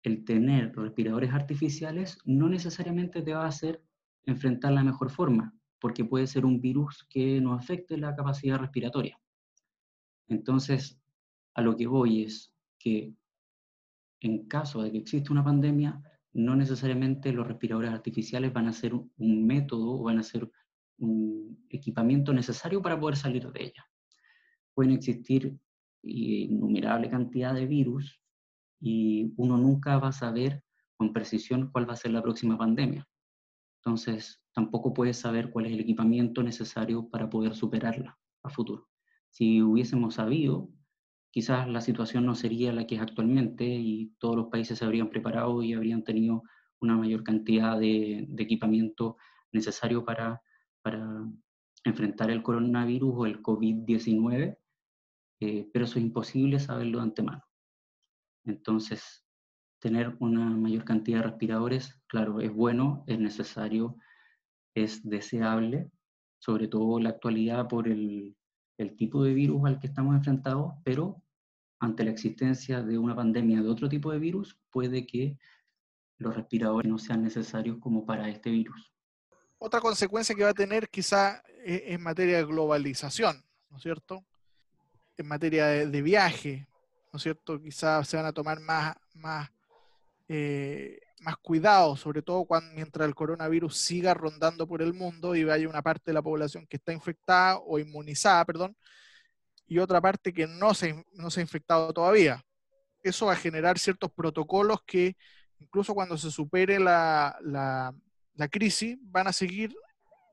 el 0.02 0.24
tener 0.24 0.74
respiradores 0.76 1.32
artificiales 1.32 2.18
no 2.24 2.48
necesariamente 2.48 3.22
te 3.22 3.34
va 3.34 3.44
a 3.44 3.48
hacer 3.48 3.82
enfrentar 4.24 4.72
la 4.72 4.84
mejor 4.84 5.10
forma, 5.10 5.54
porque 5.80 6.04
puede 6.04 6.26
ser 6.26 6.44
un 6.44 6.60
virus 6.60 7.06
que 7.08 7.40
no 7.40 7.54
afecte 7.54 7.96
la 7.96 8.14
capacidad 8.14 8.58
respiratoria. 8.58 9.18
Entonces, 10.28 11.00
a 11.54 11.62
lo 11.62 11.76
que 11.76 11.86
voy 11.86 12.22
es 12.24 12.52
que 12.78 13.14
en 14.20 14.46
caso 14.46 14.82
de 14.82 14.92
que 14.92 14.98
exista 14.98 15.32
una 15.32 15.44
pandemia, 15.44 16.00
no 16.32 16.56
necesariamente 16.56 17.32
los 17.32 17.46
respiradores 17.46 17.92
artificiales 17.92 18.52
van 18.52 18.68
a 18.68 18.72
ser 18.72 18.94
un 18.94 19.46
método 19.46 20.00
o 20.00 20.04
van 20.04 20.18
a 20.18 20.22
ser 20.22 20.50
un 20.98 21.66
equipamiento 21.68 22.32
necesario 22.32 22.82
para 22.82 22.98
poder 22.98 23.16
salir 23.16 23.50
de 23.50 23.64
ella 23.64 23.86
pueden 24.76 24.92
existir 24.92 25.58
innumerable 26.02 27.08
cantidad 27.08 27.54
de 27.54 27.66
virus 27.66 28.20
y 28.78 29.32
uno 29.38 29.56
nunca 29.56 29.98
va 29.98 30.08
a 30.08 30.12
saber 30.12 30.62
con 30.98 31.14
precisión 31.14 31.70
cuál 31.72 31.88
va 31.88 31.94
a 31.94 31.96
ser 31.96 32.10
la 32.10 32.22
próxima 32.22 32.58
pandemia. 32.58 33.08
Entonces, 33.80 34.42
tampoco 34.52 34.92
puede 34.92 35.14
saber 35.14 35.50
cuál 35.50 35.66
es 35.66 35.72
el 35.72 35.80
equipamiento 35.80 36.42
necesario 36.42 37.08
para 37.08 37.30
poder 37.30 37.54
superarla 37.54 38.18
a 38.42 38.50
futuro. 38.50 38.88
Si 39.30 39.62
hubiésemos 39.62 40.14
sabido, 40.14 40.68
quizás 41.30 41.66
la 41.68 41.80
situación 41.80 42.26
no 42.26 42.34
sería 42.34 42.72
la 42.74 42.86
que 42.86 42.96
es 42.96 43.00
actualmente 43.00 43.64
y 43.64 44.12
todos 44.18 44.36
los 44.36 44.48
países 44.48 44.78
se 44.78 44.84
habrían 44.84 45.08
preparado 45.08 45.62
y 45.62 45.72
habrían 45.72 46.04
tenido 46.04 46.42
una 46.80 46.96
mayor 46.96 47.22
cantidad 47.24 47.78
de, 47.78 48.28
equipamiento 48.36 49.16
necesario 49.52 50.04
para, 50.04 50.42
para 50.82 51.26
enfrentar 51.84 52.30
el 52.30 52.42
coronavirus 52.42 53.14
o 53.16 53.26
el 53.26 53.42
COVID-19, 53.42 54.58
eh, 55.40 55.68
pero 55.72 55.84
eso 55.84 55.98
es 55.98 56.04
imposible 56.04 56.58
saberlo 56.58 56.98
de 56.98 57.04
antemano. 57.04 57.44
Entonces, 58.44 59.26
tener 59.78 60.16
una 60.20 60.44
mayor 60.50 60.84
cantidad 60.84 61.18
de 61.18 61.28
respiradores, 61.28 62.00
claro, 62.06 62.40
es 62.40 62.52
bueno, 62.52 63.04
es 63.06 63.18
necesario, 63.18 63.96
es 64.74 65.08
deseable, 65.08 65.90
sobre 66.38 66.68
todo 66.68 66.98
en 66.98 67.04
la 67.04 67.10
actualidad 67.10 67.68
por 67.68 67.88
el, 67.88 68.36
tipo 68.98 69.24
de 69.24 69.34
virus 69.34 69.64
al 69.64 69.78
que 69.78 69.86
estamos 69.86 70.14
enfrentados, 70.14 70.74
pero 70.84 71.22
ante 71.80 72.04
la 72.04 72.10
existencia 72.10 72.82
de 72.82 72.98
una 72.98 73.14
pandemia 73.14 73.62
de 73.62 73.68
otro 73.68 73.88
tipo 73.88 74.12
de 74.12 74.18
virus, 74.18 74.58
puede 74.70 75.06
que 75.06 75.38
los 76.18 76.34
respiradores 76.34 76.90
no 76.90 76.98
sean 76.98 77.22
necesarios 77.22 77.78
como 77.78 78.04
para 78.04 78.28
este 78.28 78.50
virus. 78.50 78.92
Otra 79.58 79.80
consecuencia 79.80 80.34
que 80.34 80.44
va 80.44 80.50
a 80.50 80.54
tener 80.54 80.88
quizá 80.88 81.42
e, 81.64 81.94
en 81.94 82.02
materia 82.02 82.38
de 82.38 82.44
globalización, 82.44 83.44
¿no 83.70 83.76
es 83.76 83.82
cierto? 83.82 84.24
En 85.16 85.26
materia 85.26 85.66
de, 85.66 86.02
viaje, 86.02 86.66
¿no 87.12 87.16
es 87.16 87.22
cierto? 87.22 87.60
Quizás 87.60 88.06
se 88.06 88.16
van 88.16 88.26
a 88.26 88.32
tomar 88.32 88.60
más, 88.60 88.94
más, 89.14 89.50
eh, 90.28 91.00
más 91.20 91.36
cuidado, 91.38 91.96
sobre 91.96 92.22
todo 92.22 92.44
cuando, 92.44 92.74
mientras 92.74 93.08
el 93.08 93.14
coronavirus 93.14 93.76
siga 93.76 94.12
rondando 94.12 94.66
por 94.66 94.82
el 94.82 94.92
mundo 94.92 95.34
y 95.34 95.48
haya 95.48 95.68
una 95.68 95.82
parte 95.82 96.10
de 96.10 96.14
la 96.14 96.22
población 96.22 96.66
que 96.66 96.76
está 96.76 96.92
infectada 96.92 97.58
o 97.58 97.78
inmunizada, 97.78 98.44
perdón, 98.44 98.76
y 99.66 99.78
otra 99.78 100.00
parte 100.00 100.32
que 100.32 100.46
no 100.46 100.74
se, 100.74 101.04
no 101.12 101.30
se 101.30 101.40
ha 101.40 101.42
infectado 101.42 101.92
todavía. 101.92 102.44
Eso 103.02 103.26
va 103.26 103.32
a 103.32 103.36
generar 103.36 103.78
ciertos 103.78 104.10
protocolos 104.12 104.80
que 104.86 105.16
incluso 105.58 105.94
cuando 105.94 106.16
se 106.18 106.30
supere 106.30 106.78
la, 106.78 107.36
la, 107.42 108.48
crisis, 108.48 108.96
van 109.00 109.26
a 109.28 109.32
seguir 109.32 109.74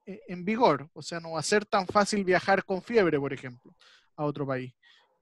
eh, 0.06 0.22
en 0.28 0.44
vigor. 0.46 0.90
O 0.94 1.02
sea, 1.02 1.20
no 1.20 1.32
va 1.32 1.40
a 1.40 1.44
ser 1.44 1.66
tan 1.66 1.88
fácil 1.88 2.24
viajar 2.24 2.64
con 2.66 2.82
fiebre, 2.82 3.20
por 3.20 3.34
ejemplo, 3.34 3.74
a 4.16 4.26
otro 4.26 4.46
país. 4.46 4.74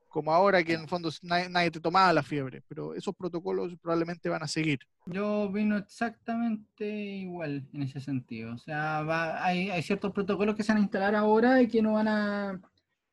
Como 0.07 0.33
ahora 0.33 0.62
que 0.62 0.74
en 0.74 0.81
el 0.81 0.88
fondo 0.89 1.10
nadie, 1.21 1.71
te 1.71 1.79
tomaba 1.79 2.12
la 2.12 2.21
fiebre, 2.21 2.62
pero 2.67 2.93
esos 2.93 3.15
protocolos 3.15 3.77
probablemente 3.81 4.27
van 4.27 4.43
a 4.43 4.48
seguir. 4.48 4.79
Yo 5.05 5.50
vino 5.50 5.77
exactamente 5.77 6.86
igual 6.86 7.65
en 7.74 7.83
ese 7.83 8.01
sentido. 8.01 8.53
O 8.53 8.57
sea, 8.57 9.43
hay, 9.43 9.69
hay, 9.69 9.81
ciertos 9.81 10.12
protocolos 10.12 10.55
que 10.55 10.63
se 10.63 10.74
van 10.74 10.79
a 10.79 10.83
instalar 10.83 11.15
ahora 11.15 11.62
y 11.62 11.69
que 11.69 11.81
no 11.81 11.93
van 11.93 12.10
a, 12.10 12.53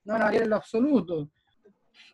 no 0.05 0.13
van 0.13 0.23
a 0.23 0.25
variar 0.25 0.43
en 0.43 0.51
lo 0.51 0.57
absoluto 0.57 1.31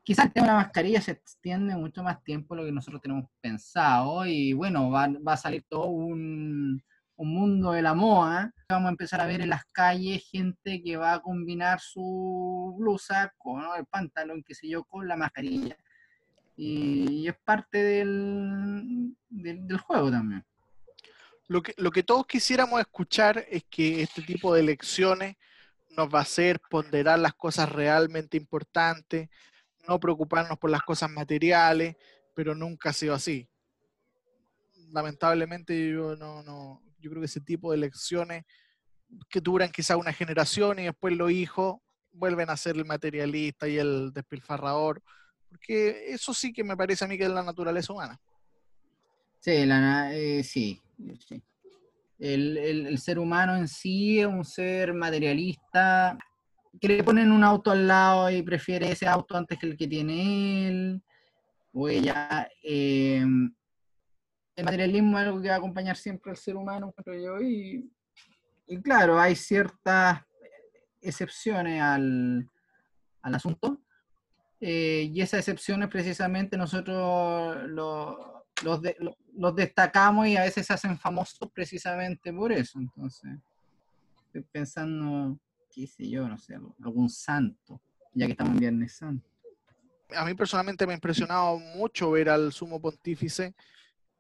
quizás 0.05 0.27
el 0.27 0.33
tema 0.33 0.47
de 0.47 0.53
la 0.53 0.59
mascarilla 0.59 1.01
se 1.01 1.13
extiende 1.13 1.75
mucho 1.77 2.03
más 2.03 2.23
tiempo 2.23 2.55
de 2.55 2.61
lo 2.61 2.67
que 2.67 2.73
nosotros 2.73 3.03
tenemos 3.03 3.25
pensado 3.41 4.27
y 4.27 4.53
bueno, 4.53 4.91
va, 4.91 5.09
a 5.27 5.37
salir 5.37 5.65
todo 5.69 5.87
un, 5.87 6.83
mundo 7.19 7.73
de 7.73 7.83
la 7.83 7.95
moda. 7.95 8.53
Vamos 8.69 8.89
a 8.89 8.91
empezar 8.91 9.21
a 9.21 9.27
ver 9.27 9.41
en 9.41 9.51
las 9.51 9.65
calles 9.67 10.29
gente 10.31 10.83
que 10.83 10.97
va 10.97 11.15
a 11.15 11.21
combinar 11.21 11.81
su 11.81 12.75
blusa 12.79 13.33
con 13.39 13.63
el 13.77 13.87
pantalón, 13.87 14.43
qué 14.43 14.55
sé 14.55 14.69
yo, 14.69 14.85
con 14.85 15.07
la 15.07 15.17
mascarilla. 15.17 15.77
Y, 16.57 17.29
es 17.29 17.37
parte 17.45 17.83
del, 17.83 19.15
del, 19.29 19.79
juego 19.79 20.11
también. 20.11 20.45
Lo 21.47 21.63
que, 21.63 21.75
lo 21.77 21.91
que 21.91 22.03
todos 22.03 22.27
quisiéramos 22.27 22.81
escuchar 22.81 23.45
es 23.51 23.65
que 23.65 24.03
este 24.03 24.23
tipo 24.23 24.55
de 24.55 24.63
lecciones 24.63 25.37
nos 25.91 26.09
va 26.13 26.21
a 26.21 26.23
hacer 26.23 26.61
ponderar 26.71 27.19
las 27.19 27.35
cosas 27.35 27.71
realmente 27.71 28.37
importantes, 28.37 29.29
no 29.87 30.01
preocuparnos 30.01 30.59
por 30.59 30.71
las 30.71 30.83
cosas 30.83 31.11
materiales, 31.11 31.97
pero 32.35 32.55
nunca 32.55 32.91
ha 32.91 32.93
sido 32.93 33.15
así. 33.15 33.49
Lamentablemente 34.93 35.91
yo 35.91 36.17
no, 36.17 36.43
no, 36.43 36.84
yo 37.05 37.11
creo 37.11 37.21
que 37.21 37.27
ese 37.27 37.41
tipo 37.41 37.71
de 37.71 37.79
lecciones 37.79 38.45
que 39.29 39.41
duran 39.41 39.71
quizá 39.71 39.97
una 39.97 40.13
generación 40.13 40.79
y 40.79 40.85
después 40.85 41.15
los 41.15 41.31
hijos 41.31 41.77
vuelven 42.13 42.49
a 42.49 42.57
ser 42.57 42.77
el 42.77 42.87
materialista 42.87 43.69
y 43.69 43.77
el 43.77 44.11
despilfarrador, 44.13 45.03
porque 45.51 46.13
eso 46.13 46.33
sí 46.33 46.53
que 46.53 46.65
me 46.65 46.77
parece 46.77 47.05
a 47.05 47.09
mí 47.09 47.19
que 47.19 47.25
es 47.25 47.31
la 47.31 47.43
naturaleza 47.43 47.93
humana. 47.93 48.19
Sí, 49.41 49.67
la, 49.67 50.15
eh, 50.15 50.43
sí, 50.43 50.81
El, 52.19 52.57
el, 52.57 52.99
ser 52.99 53.19
humano 53.19 53.55
en 53.55 53.69
sí 53.69 54.21
es 54.21 54.27
un 54.27 54.45
ser 54.45 54.95
materialista, 54.95 56.17
que 56.81 56.89
le 56.89 57.05
ponen 57.05 57.31
un 57.31 57.45
auto 57.45 57.71
al 57.71 57.87
lado 57.87 58.31
y 58.31 58.43
prefiere 58.43 58.91
ese 58.91 59.07
auto 59.07 59.37
antes 59.37 59.59
que 59.59 59.67
el 59.67 59.77
que 59.77 59.87
tiene 59.87 60.69
él 60.69 61.03
o 61.73 61.89
ella. 61.89 62.49
Eh, 62.63 63.23
el 64.57 64.65
materialismo 64.65 65.19
es 65.19 65.27
algo 65.27 65.41
que 65.41 65.49
va 65.49 65.55
a 65.55 65.59
acompañar 65.59 65.97
siempre 65.97 66.31
al 66.31 66.37
ser 66.37 66.57
humano, 66.57 66.95
yo, 67.07 67.41
y, 67.41 67.91
y 68.67 68.83
claro, 68.83 69.19
hay 69.19 69.35
ciertas 69.35 70.23
excepciones 71.01 71.81
al, 71.81 72.49
al 73.23 73.35
asunto, 73.35 73.81
eh, 74.61 75.11
y 75.13 75.21
esas 75.21 75.41
excepciones 75.41 75.89
precisamente 75.89 76.57
nosotros 76.57 77.69
los, 77.69 78.17
los 79.35 79.55
destacamos 79.55 80.27
y 80.27 80.37
a 80.37 80.43
veces 80.43 80.67
se 80.67 80.73
hacen 80.73 80.97
famosos 80.97 81.51
precisamente 81.53 82.33
por 82.33 82.51
eso. 82.53 82.79
Entonces, 82.79 83.31
estoy 84.27 84.43
pensando 84.51 85.39
qué 85.71 85.87
sé 85.87 86.09
yo, 86.09 86.29
no 86.29 86.39
sé, 86.39 86.55
algún 86.83 87.11
santo, 87.11 87.81
ya 88.13 88.27
que 88.27 88.33
estamos 88.33 88.55
en 88.55 88.61
Viernes 88.61 88.97
Santo. 88.97 89.29
A 90.17 90.25
mí 90.25 90.35
personalmente 90.35 90.87
me 90.87 90.93
ha 90.93 90.97
impresionado 90.97 91.59
mucho 91.59 92.13
ver 92.13 92.29
al 92.29 92.53
sumo 92.53 92.81
pontífice 92.81 93.55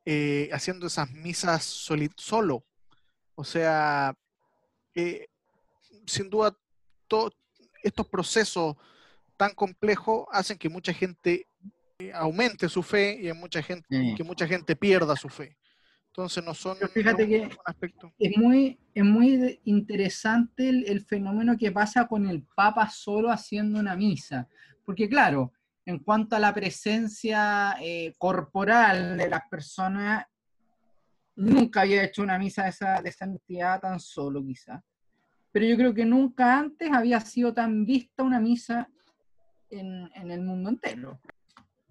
eh, 0.04 0.50
haciendo 0.52 0.86
esas 0.86 1.10
misas 1.10 1.64
solo. 2.16 2.64
O 3.34 3.44
sea, 3.44 4.14
eh, 4.94 5.28
sin 6.06 6.30
duda, 6.30 6.56
estos 7.82 8.06
procesos 8.08 8.76
tan 9.36 9.54
complejos 9.54 10.26
hacen 10.30 10.58
que 10.58 10.68
mucha 10.68 10.92
gente 10.92 11.46
eh, 11.98 12.12
aumente 12.12 12.68
su 12.68 12.82
fe 12.82 13.18
y 13.20 13.32
mucha 13.32 13.62
gente, 13.62 14.14
que 14.16 14.24
mucha 14.24 14.46
gente 14.46 14.76
pierda 14.76 15.16
su 15.16 15.28
fe. 15.28 15.56
Entonces 16.08 16.44
no 16.44 16.54
son... 16.54 16.76
fíjate 16.76 17.26
que 17.26 17.48
es 18.18 18.36
muy, 18.36 18.78
es 18.94 19.04
muy 19.04 19.60
interesante 19.64 20.68
el, 20.68 21.04
fenómeno 21.04 21.56
que 21.58 21.72
pasa 21.72 22.06
con 22.06 22.28
el 22.28 22.44
Papa 22.54 22.88
solo 22.88 23.30
haciendo 23.30 23.80
una 23.80 23.96
misa. 23.96 24.48
Porque 24.84 25.08
claro, 25.08 25.52
en 25.86 25.98
cuanto 25.98 26.36
a 26.36 26.38
la 26.38 26.54
presencia 26.54 27.76
eh, 27.80 28.14
corporal 28.18 29.16
de 29.16 29.28
las 29.28 29.42
personas, 29.50 30.26
nunca 31.36 31.82
había 31.82 32.04
hecho 32.04 32.22
una 32.22 32.38
misa 32.38 32.64
de 32.64 32.70
esa, 32.70 33.02
de 33.02 33.08
esa 33.08 33.24
entidad 33.24 33.80
tan 33.80 34.00
solo 34.00 34.44
quizá. 34.44 34.82
Pero 35.52 35.66
yo 35.66 35.76
creo 35.76 35.94
que 35.94 36.04
nunca 36.04 36.58
antes 36.58 36.90
había 36.92 37.20
sido 37.20 37.52
tan 37.52 37.84
vista 37.84 38.22
una 38.22 38.40
misa 38.40 38.88
en, 39.70 40.10
en 40.14 40.30
el 40.30 40.42
mundo 40.42 40.70
entero 40.70 41.20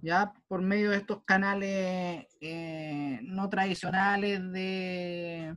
ya 0.04 0.34
por 0.50 0.62
medio 0.62 0.92
de 0.92 0.98
estos 0.98 1.24
canales 1.24 2.28
eh, 2.42 3.20
no 3.24 3.50
tradicionales 3.50 4.40
de, 4.52 5.56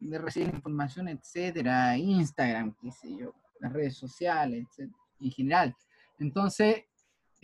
de, 0.00 0.18
recibir 0.18 0.52
información, 0.52 1.06
etcétera, 1.08 1.96
Instagram, 1.96 2.74
qué 2.82 2.90
sé 2.90 3.16
yo, 3.16 3.32
las 3.60 3.72
redes 3.72 3.96
sociales, 3.96 4.66
en 4.78 5.30
general. 5.30 5.76
Entonces, 6.18 6.86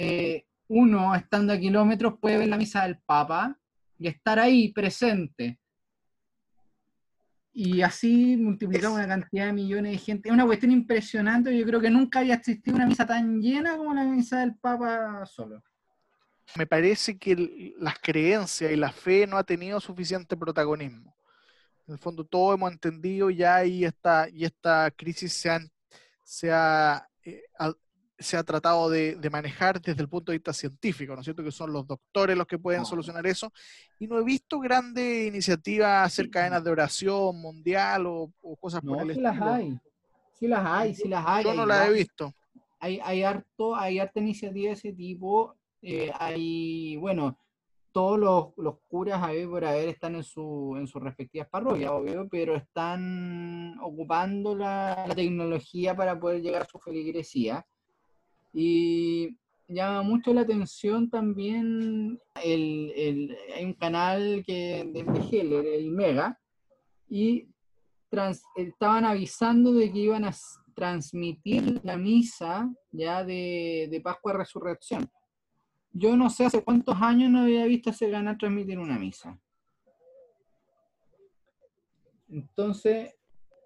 eh, 0.01 0.47
uno 0.69 1.15
estando 1.15 1.53
a 1.53 1.59
kilómetros 1.59 2.15
puede 2.21 2.39
ver 2.39 2.49
la 2.49 2.57
misa 2.57 2.83
del 2.83 2.99
Papa 2.99 3.59
y 3.99 4.09
estar 4.09 4.39
ahí 4.39 4.73
presente. 4.73 5.59
Y 7.53 7.83
así 7.83 8.37
multiplicamos 8.37 8.99
una 8.99 9.09
cantidad 9.09 9.47
de 9.47 9.53
millones 9.53 9.93
de 9.93 9.99
gente. 9.99 10.29
Es 10.29 10.33
una 10.33 10.47
cuestión 10.47 10.73
impresionante. 10.73 11.57
Yo 11.57 11.67
creo 11.67 11.81
que 11.81 11.91
nunca 11.91 12.21
había 12.21 12.35
existido 12.35 12.77
una 12.77 12.87
misa 12.87 13.07
tan 13.07 13.41
llena 13.41 13.77
como 13.77 13.93
la 13.93 14.05
misa 14.05 14.41
del 14.41 14.55
Papa 14.57 15.25
solo 15.27 15.63
me 16.57 16.67
parece 16.67 17.19
que 17.19 17.75
las 17.79 17.99
creencias 17.99 18.73
y 18.73 18.77
la 18.77 18.93
fe 18.93 19.27
no 19.27 19.37
ha 19.37 19.45
tenido 19.45 19.81
suficiente 19.81 20.37
protagonismo. 20.37 21.17
En 21.87 21.95
el 21.95 21.99
fondo, 21.99 22.25
todos 22.25 22.55
hemos 22.55 22.73
entendido 22.73 23.31
ya 23.31 23.65
y 23.65 23.85
esta, 23.85 24.29
y 24.29 24.45
esta 24.45 24.91
crisis 24.91 25.33
se, 25.33 25.71
se, 26.25 26.51
ha, 26.53 27.09
eh, 27.23 27.43
se 28.21 28.37
ha 28.37 28.45
tratado 28.45 28.89
de, 28.89 29.19
manejar 29.33 29.81
desde 29.81 30.03
el 30.03 30.09
punto 30.09 30.31
de 30.31 30.39
vista 30.39 30.53
científico, 30.53 31.15
¿no 31.15 31.21
es 31.21 31.25
cierto? 31.25 31.43
Que 31.43 31.51
son 31.51 31.73
los 31.73 31.87
doctores 31.87 32.37
los 32.37 32.47
que 32.47 32.59
pueden 32.59 32.85
solucionar 32.85 33.27
eso. 33.27 33.53
Y 33.99 34.07
no 34.07 34.19
he 34.19 34.25
visto 34.25 34.61
grandes 34.61 35.27
iniciativas 35.27 36.07
hacer 36.07 36.31
cadenas 36.31 36.63
de 36.63 36.71
oración 36.71 37.41
mundial 37.41 38.07
o, 38.07 38.31
cosas 38.61 38.83
por 38.83 39.03
el 39.03 39.15
sí 39.15 39.21
Las 39.21 39.41
hay. 39.41 39.79
Sí 40.39 40.47
las 40.47 40.65
hay, 40.65 40.95
sí 40.95 41.09
las 41.09 41.25
hay. 41.27 41.45
Yo 41.45 41.55
no 41.55 41.67
las 41.67 41.89
he 41.89 41.93
visto. 41.93 42.33
Hay, 42.79 43.01
hay, 43.03 43.25
harto, 43.25 43.75
hay 43.75 43.99
harta 43.99 44.21
iniciativa 44.21 44.69
de 44.69 44.75
ese 44.75 44.93
tipo 44.93 45.57
eh, 45.83 46.11
hay, 46.19 46.97
bueno, 46.97 47.39
todos 47.93 48.19
los, 48.19 48.49
los 48.57 48.79
curas 48.89 49.23
a 49.23 49.33
ver 49.33 49.49
por 49.49 49.65
haber 49.65 49.89
están 49.89 50.15
en, 50.15 50.23
su, 50.23 50.75
en 50.79 50.87
sus 50.87 51.03
respectivas 51.03 51.49
parroquias, 51.49 51.91
obvio, 51.91 52.29
pero 52.29 52.55
están 52.55 53.79
ocupando 53.81 54.55
la, 54.55 55.07
tecnología 55.15 55.97
para 55.97 56.19
poder 56.19 56.43
llegar 56.43 56.63
a 56.63 56.69
su 56.69 56.79
feligresía. 56.79 57.67
Y 58.53 59.37
llama 59.69 60.03
mucho 60.03 60.35
la 60.35 60.43
atención 60.43 61.09
también 61.11 62.21
el, 62.43 63.37
hay 63.55 63.65
un 63.65 63.75
canal 63.75 64.43
que 64.47 64.85
de 64.85 65.01
Heller, 65.31 65.67
el 65.67 65.91
Mega, 65.91 66.41
y 67.09 67.49
estaban 68.57 69.05
avisando 69.05 69.73
de 69.73 69.93
que 69.93 69.99
iban 69.99 70.25
a 70.25 70.35
transmitir 70.75 71.81
la 71.85 71.97
misa 71.97 72.73
ya 72.91 73.25
de, 73.25 73.89
de 73.91 74.01
Pascua 74.01 74.33
Resurrección. 74.33 75.09
Yo 75.93 76.17
no 76.17 76.31
sé 76.31 76.47
hace 76.47 76.63
cuántos 76.63 76.97
años 77.01 77.31
no 77.31 77.43
había 77.43 77.65
visto 77.67 77.91
ese 77.91 78.11
canal 78.11 78.39
transmitir 78.39 78.79
una 78.79 78.99
misa. 78.99 79.39
Entonces, 82.29 83.15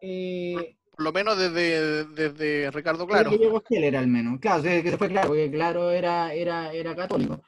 eh, 0.01 0.77
por 0.95 1.05
lo 1.05 1.13
menos 1.13 1.37
desde, 1.37 2.05
desde 2.05 2.71
Ricardo 2.71 3.07
Claro. 3.07 3.31
Que 3.31 3.39
llegó 3.39 3.63
Heller 3.69 3.97
al 3.97 4.07
menos. 4.07 4.39
Claro, 4.39 4.63
desde 4.63 4.83
que 4.83 4.91
se 4.91 4.99
fue 4.99 5.09
Claro, 5.09 5.29
porque 5.29 5.51
Claro 5.51 5.91
era, 5.91 6.33
era, 6.33 6.73
era 6.73 6.95
católico. 6.95 7.43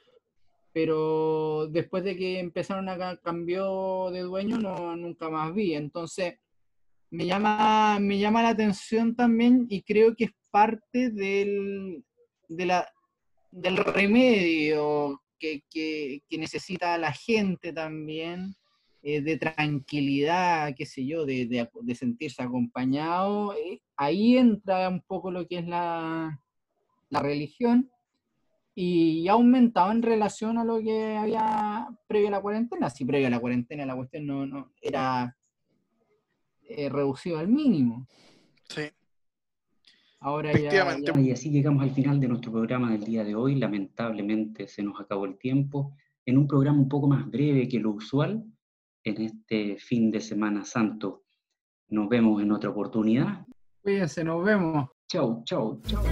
Pero 0.72 1.68
después 1.68 2.04
de 2.04 2.16
que 2.16 2.38
empezaron 2.38 2.88
a 2.88 3.16
cambiar 3.18 4.10
de 4.12 4.20
dueño, 4.20 4.58
no, 4.58 4.96
nunca 4.96 5.30
más 5.30 5.54
vi. 5.54 5.74
Entonces, 5.74 6.34
me 7.10 7.24
llama, 7.24 7.98
me 8.00 8.18
llama 8.18 8.42
la 8.42 8.50
atención 8.50 9.14
también 9.14 9.66
y 9.68 9.82
creo 9.82 10.14
que 10.16 10.24
es 10.24 10.32
parte 10.50 11.10
del, 11.10 12.04
de 12.48 12.66
la, 12.66 12.88
del 13.50 13.76
remedio 13.76 15.22
que, 15.38 15.62
que, 15.70 16.22
que 16.28 16.38
necesita 16.38 16.98
la 16.98 17.12
gente 17.12 17.72
también 17.72 18.56
eh, 19.08 19.20
de 19.20 19.36
tranquilidad, 19.36 20.74
qué 20.76 20.84
sé 20.84 21.06
yo, 21.06 21.24
de, 21.24 21.46
de, 21.46 21.94
sentirse 21.94 22.42
acompañado, 22.42 23.54
eh, 23.54 23.80
ahí 23.96 24.36
entra 24.36 24.88
un 24.88 25.00
poco 25.00 25.30
lo 25.30 25.46
que 25.46 25.58
es 25.58 25.66
la, 25.68 26.42
la 27.08 27.20
religión 27.20 27.88
y 28.74 29.28
ha 29.28 29.34
aumentado 29.34 29.92
en 29.92 30.02
relación 30.02 30.58
a 30.58 30.64
lo 30.64 30.80
que 30.80 31.16
había 31.16 31.86
previo 32.08 32.26
a 32.26 32.30
la 32.32 32.40
cuarentena. 32.40 32.90
Si 32.90 33.04
previo 33.04 33.28
a 33.28 33.30
la 33.30 33.38
cuarentena 33.38 33.86
la 33.86 33.94
cuestión 33.94 34.26
no, 34.26 34.44
no 34.44 34.72
era 34.82 35.36
eh, 36.64 36.88
reducido 36.88 37.38
al 37.38 37.46
mínimo. 37.46 38.08
Sí. 38.68 38.90
Ahora 40.18 40.52
ya, 40.52 40.98
Y 41.20 41.30
así 41.30 41.50
llegamos 41.50 41.84
al 41.84 41.92
final 41.92 42.18
de 42.18 42.26
nuestro 42.26 42.50
programa 42.50 42.90
del 42.90 43.04
día 43.04 43.22
de 43.22 43.36
hoy. 43.36 43.54
Lamentablemente 43.54 44.66
se 44.66 44.82
nos 44.82 45.00
acabó 45.00 45.26
el 45.26 45.38
tiempo. 45.38 45.94
En 46.24 46.38
un 46.38 46.48
programa 46.48 46.80
un 46.80 46.88
poco 46.88 47.06
más 47.06 47.30
breve 47.30 47.68
que 47.68 47.78
lo 47.78 47.92
usual, 47.92 48.44
en 49.06 49.22
este 49.22 49.76
fin 49.78 50.10
de 50.10 50.20
Semana 50.20 50.64
Santo. 50.64 51.22
Nos 51.88 52.08
vemos 52.08 52.42
en 52.42 52.50
otra 52.50 52.70
oportunidad. 52.70 53.46
Cuídense, 53.80 54.24
nos 54.24 54.44
vemos. 54.44 54.88
Chau, 55.06 55.42
chau, 55.44 55.80
chau. 55.86 56.02